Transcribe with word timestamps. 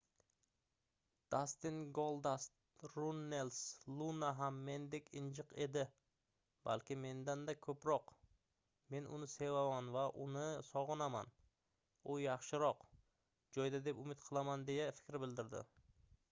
dastin 1.33 1.75
goldust 1.97 2.87
runnels 2.93 3.57
luna 3.99 4.31
ham 4.39 4.57
mendek 4.69 5.11
injiq 5.21 5.53
edi 5.67 5.83
balki 6.69 6.97
mendan-da 7.05 7.55
ko'proq 7.67 8.15
men 8.95 9.11
uni 9.19 9.29
sevaman 9.35 9.93
va 9.99 10.07
uni 10.25 10.47
sog'inaman 10.73 11.31
u 12.09 12.17
yaxshiroq 12.25 12.89
joyda 13.61 13.85
deb 13.89 14.03
umid 14.09 14.27
qilaman 14.31 14.69
deya 14.73 14.91
fikr 15.01 15.23
bildirdi 15.27 15.67